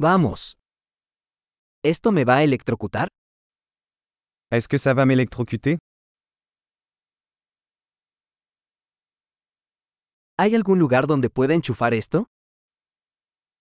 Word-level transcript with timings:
Vamos. 0.00 0.56
¿Esto 1.82 2.12
me 2.12 2.24
va 2.24 2.36
a 2.36 2.42
electrocutar? 2.44 3.08
Est-ce 4.52 4.68
que 4.68 4.78
ça 4.78 4.94
va 4.94 5.04
m'électrocuter? 5.06 5.78
¿Hay 10.38 10.54
algún 10.54 10.78
lugar 10.78 11.08
donde 11.08 11.30
pueda 11.30 11.54
enchufar 11.54 11.94
esto? 11.94 12.26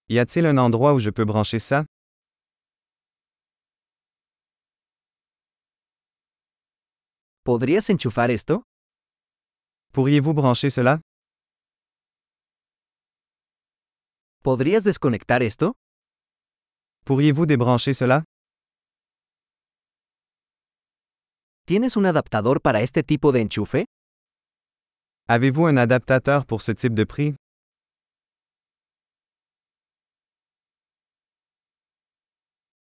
Y 0.07 0.19
a-t-il 0.19 0.45
un 0.45 0.59
endroit 0.59 0.93
où 0.93 0.99
je 0.99 1.09
peux 1.09 1.25
brancher 1.25 1.57
ça? 1.59 1.85
¿Podrías 7.43 7.89
enchufar 7.89 8.29
esto? 8.29 8.61
Pourriez-vous 9.91 10.35
brancher 10.35 10.69
cela? 10.69 11.01
¿Podrías 14.43 14.83
desconectar 14.83 15.41
esto? 15.41 15.73
Pourriez-vous 17.07 17.45
débrancher 17.45 17.93
cela? 17.93 18.25
¿Tienes 21.65 21.95
un 21.95 22.03
adaptador 22.05 22.59
para 22.59 22.81
este 22.81 23.01
tipo 23.01 23.31
de 23.31 23.39
enchufe? 23.39 23.85
Avez-vous 25.29 25.67
un 25.67 25.77
adaptateur 25.77 26.45
pour 26.45 26.61
ce 26.61 26.73
type 26.73 26.93
de 26.93 27.05
prix? 27.05 27.35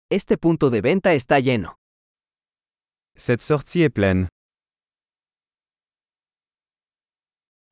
Este 0.09 0.39
punto 0.39 0.71
de 0.71 0.81
venta 0.81 1.15
está 1.15 1.41
lleno. 1.41 1.75
Cette 3.17 3.43
sortie 3.43 3.83
est 3.83 3.91
pleine. 3.93 4.29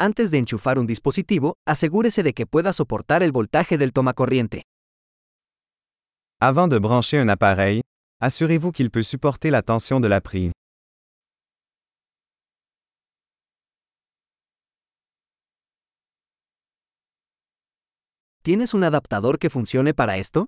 Antes 0.01 0.33
de 0.33 0.39
enchufar 0.39 0.80
un 0.80 0.87
dispositivo, 0.87 1.55
asegúrese 1.64 2.25
de 2.25 2.33
que 2.33 2.47
pueda 2.47 2.73
soportar 2.73 3.23
el 3.23 3.30
voltaje 3.30 3.78
del 3.78 3.92
tomacorriente. 3.92 4.64
Avant 6.43 6.69
de 6.69 6.79
brancher 6.79 7.19
un 7.19 7.29
appareil, 7.29 7.83
assurez-vous 8.21 8.73
qu'il 8.73 8.91
peut 8.91 9.03
supporter 9.03 9.51
la 9.51 9.61
tension 9.61 10.01
de 10.01 10.09
la 10.09 10.23
prise. 10.23 10.53
¿Tienes 18.42 18.73
un 18.73 18.83
adaptador 18.83 19.39
que 19.39 19.51
funcione 19.51 19.92
para 19.92 20.17
esto? 20.17 20.47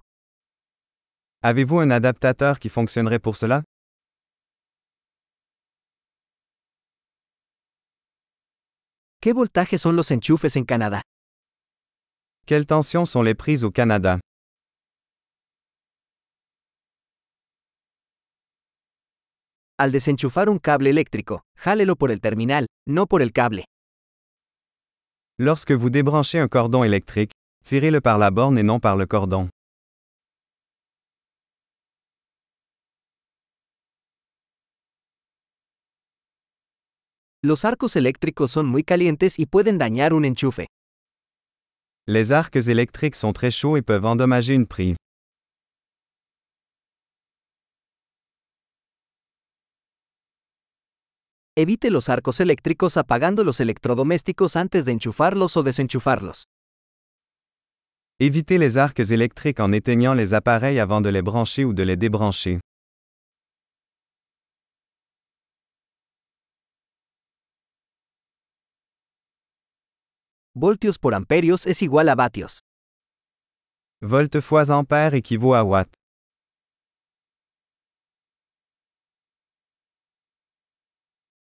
Avez-vous 1.43 1.81
un 1.81 1.91
adaptateur 1.91 2.59
qui 2.59 2.71
fonctionnerait 2.71 3.19
pour 3.19 3.37
cela? 3.37 3.63
¿Qué 9.21 9.35
voltaje 9.35 9.77
son 9.77 9.93
los 9.93 10.11
enchufes 10.11 10.57
en 10.57 10.65
Canadá? 10.65 11.03
Quelles 12.47 12.65
tensions 12.65 13.05
sont 13.05 13.23
les 13.23 13.35
prises 13.35 13.63
au 13.63 13.71
Canada? 13.71 14.21
Al 19.83 19.91
desenchufar 19.91 20.49
un 20.49 20.61
cable 20.61 20.91
eléctrico, 20.91 21.43
jálelo 21.57 21.97
por 21.97 22.13
el 22.13 22.21
terminal, 22.21 22.67
no 22.87 23.09
por 23.09 23.21
el 23.21 23.33
cable. 23.33 23.65
Lorsque 25.41 25.73
vous 25.73 25.91
débranchez 25.91 26.39
un 26.39 26.47
cordon 26.47 26.85
électrique, 26.85 27.33
tirez-le 27.65 28.01
par 28.01 28.17
la 28.17 28.31
borne 28.31 28.59
et 28.59 28.63
non 28.63 28.79
par 28.79 28.97
le 28.97 29.07
cordon. 29.07 29.49
Los 37.43 37.65
arcos 37.65 37.97
eléctricos 37.97 38.53
son 38.53 38.67
muy 38.67 38.85
calientes 38.85 39.37
y 39.37 39.47
pueden 39.47 39.79
dañar 39.79 40.13
un 40.13 40.25
enchufe. 40.25 40.69
Les 42.07 42.31
arcs 42.31 42.69
électriques 42.69 43.17
sont 43.17 43.33
très 43.33 43.51
chauds 43.51 43.77
et 43.77 43.83
peuvent 43.83 44.07
endommager 44.07 44.55
une 44.55 44.69
prise. 44.69 44.95
Evite 51.55 51.91
los 51.91 52.09
arcos 52.09 52.41
eléctricos 52.41 52.97
apagando 52.97 53.45
los 53.45 53.61
electrodomésticos 53.61 54.57
antes 54.57 54.87
de 54.87 54.93
enchufarlos 54.93 55.59
o 55.59 55.63
desenchufarlos. 55.63 56.47
Évitez 58.19 58.59
les 58.59 58.79
arcs 58.79 59.11
électriques 59.11 59.61
en 59.61 59.73
éteignant 59.73 60.15
les 60.15 60.33
appareils 60.33 60.81
avant 60.81 61.03
de 61.03 61.11
les 61.11 61.21
brancher 61.21 61.67
ou 61.67 61.75
de 61.75 61.83
les 61.83 61.99
débrancher. 61.99 62.61
Voltios 70.55 70.99
por 70.99 71.13
amperios 71.15 71.67
es 71.67 71.83
igual 71.83 72.09
a 72.09 72.15
vatios. 72.15 72.61
Volt 74.01 74.41
fois 74.41 74.71
ampère 74.71 75.13
équivaut 75.13 75.53
à 75.53 75.63
watt. 75.65 76.02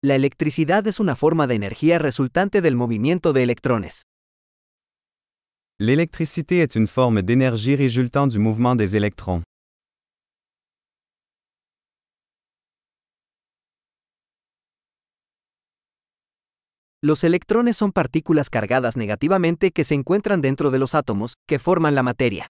La 0.03 0.15
electricidad 0.15 0.87
es 0.87 0.99
una 0.99 1.15
forma 1.15 1.45
de 1.45 1.53
energía 1.53 1.99
resultante 1.99 2.61
del 2.61 2.75
movimiento 2.75 3.33
de 3.33 3.43
electrones. 3.43 4.01
L'électricité 5.79 6.63
est 6.63 6.75
une 6.75 6.87
forme 6.87 7.21
d'énergie 7.21 7.75
résultant 7.75 8.25
du 8.25 8.39
mouvement 8.39 8.75
des 8.75 8.95
électrons. 8.95 9.43
Los 17.03 17.23
electrones 17.23 17.71
son 17.71 17.91
partículas 17.91 18.49
cargadas 18.49 18.97
negativamente 18.97 19.71
que 19.71 19.83
se 19.83 19.93
encuentran 19.93 20.41
dentro 20.41 20.71
de 20.71 20.79
los 20.79 20.95
átomos, 20.95 21.35
que 21.47 21.59
forman 21.59 21.93
la 21.93 22.01
materia. 22.01 22.47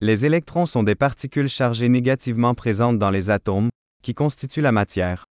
Les 0.00 0.26
électrons 0.26 0.66
sont 0.66 0.82
des 0.82 0.96
particules 0.96 1.48
chargées 1.48 1.88
négativement 1.88 2.56
présentes 2.56 2.98
dans 2.98 3.12
les 3.12 3.30
atomes, 3.30 3.70
qui 4.02 4.14
constituent 4.14 4.60
la 4.60 4.72
matière. 4.72 5.24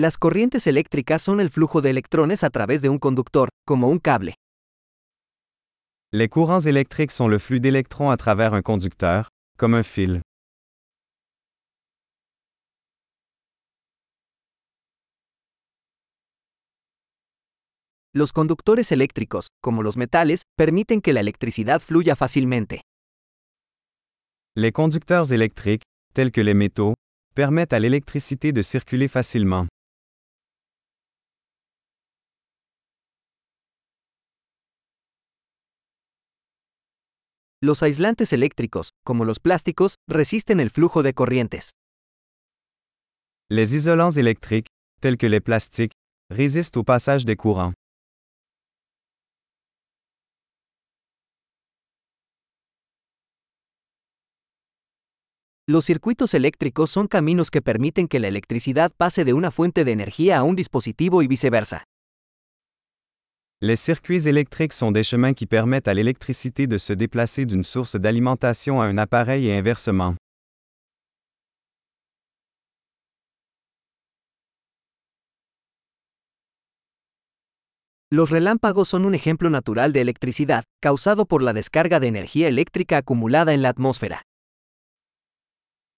Las 0.00 0.16
corrientes 0.16 0.68
eléctricas 0.68 1.20
son 1.22 1.40
el 1.40 1.50
flujo 1.50 1.80
de 1.80 1.90
electrones 1.90 2.44
a 2.44 2.50
través 2.50 2.82
de 2.82 2.88
un 2.88 3.00
conductor, 3.00 3.48
como 3.66 3.88
un 3.88 3.98
cable. 3.98 4.36
Les 6.12 6.28
courants 6.28 6.64
électriques 6.68 7.10
sont 7.10 7.28
le 7.28 7.40
flux 7.40 7.58
d'électrons 7.58 8.12
à 8.12 8.16
travers 8.16 8.54
un 8.54 8.62
conducteur, 8.62 9.26
comme 9.58 9.74
un 9.74 9.82
fil. 9.82 10.22
Los 18.14 18.30
conductores 18.30 18.92
eléctricos, 18.92 19.48
como 19.60 19.82
los 19.82 19.96
metales, 19.96 20.42
permiten 20.56 21.00
que 21.00 21.12
la 21.12 21.18
electricidad 21.18 21.80
fluya 21.80 22.14
fácilmente. 22.14 22.82
Les 24.54 24.70
conducteurs 24.70 25.32
électriques, 25.32 25.82
tels 26.14 26.30
que 26.30 26.40
les 26.40 26.54
métaux, 26.54 26.94
permettent 27.34 27.72
à 27.72 27.80
l'électricité 27.80 28.52
de 28.52 28.62
circuler 28.62 29.08
facilement. 29.08 29.66
Los 37.60 37.82
aislantes 37.82 38.32
eléctricos, 38.32 38.92
como 39.04 39.24
los 39.24 39.40
plásticos, 39.40 39.96
resisten 40.08 40.60
el 40.60 40.70
flujo 40.70 41.02
de 41.02 41.12
corrientes. 41.12 41.72
Les 43.50 43.72
isolants 43.72 44.16
électriques, 44.16 44.68
tels 45.00 45.16
que 45.16 45.28
les 45.28 45.40
plastiques, 45.40 45.90
résistent 46.30 46.76
au 46.76 46.84
passage 46.84 47.24
des 47.24 47.34
courants. 47.34 47.72
Los 55.66 55.84
circuitos 55.84 56.34
eléctricos 56.34 56.90
son 56.90 57.08
caminos 57.08 57.50
que 57.50 57.60
permiten 57.60 58.06
que 58.06 58.20
la 58.20 58.28
electricidad 58.28 58.92
pase 58.96 59.24
de 59.24 59.32
una 59.32 59.50
fuente 59.50 59.84
de 59.84 59.90
energía 59.90 60.38
a 60.38 60.44
un 60.44 60.54
dispositivo 60.54 61.22
y 61.22 61.26
viceversa. 61.26 61.82
Les 63.60 63.74
circuits 63.74 64.28
électriques 64.28 64.72
sont 64.72 64.92
des 64.92 65.02
chemins 65.02 65.34
qui 65.34 65.44
permettent 65.44 65.88
à 65.88 65.94
l'électricité 65.94 66.68
de 66.68 66.78
se 66.78 66.92
déplacer 66.92 67.44
d'une 67.44 67.64
source 67.64 67.96
d'alimentation 67.96 68.80
à 68.80 68.84
un 68.84 68.98
appareil 68.98 69.48
et 69.48 69.58
inversement. 69.58 70.14
Los 78.12 78.30
relámpagos 78.30 78.84
son 78.84 79.04
un 79.04 79.12
ejemplo 79.12 79.50
natural 79.50 79.92
de 79.92 80.02
electricidad, 80.02 80.62
causado 80.80 81.26
por 81.26 81.42
la 81.42 81.52
descarga 81.52 81.98
de 81.98 82.06
energía 82.06 82.46
eléctrica 82.46 82.98
acumulada 82.98 83.52
en 83.52 83.62
la 83.62 83.70
atmósfera. 83.70 84.22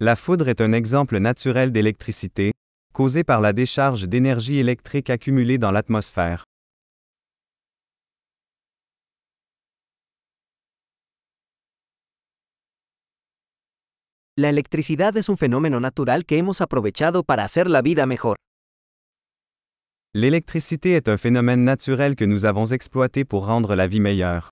La 0.00 0.16
foudre 0.16 0.48
est 0.48 0.62
un 0.62 0.72
exemple 0.72 1.18
naturel 1.18 1.72
d'électricité, 1.72 2.52
causée 2.94 3.22
par 3.22 3.42
la 3.42 3.52
décharge 3.52 4.08
d'énergie 4.08 4.58
électrique 4.58 5.10
accumulée 5.10 5.58
dans 5.58 5.72
l'atmosphère. 5.72 6.46
La 14.40 14.48
electricidad 14.48 15.14
es 15.18 15.28
un 15.28 15.36
fenómeno 15.36 15.80
natural 15.80 16.24
que 16.24 16.38
hemos 16.38 16.62
aprovechado 16.62 17.24
para 17.24 17.44
hacer 17.44 17.68
la 17.68 17.82
vida 17.82 18.06
mejor. 18.06 18.36
L'électricité 20.14 20.96
est 20.96 21.10
un 21.10 21.18
phénomène 21.18 21.62
naturel 21.62 22.16
que 22.16 22.24
nous 22.24 22.46
avons 22.46 22.64
exploité 22.72 23.26
pour 23.26 23.44
rendre 23.44 23.76
la 23.76 23.86
vie 23.86 24.00
meilleure. 24.00 24.48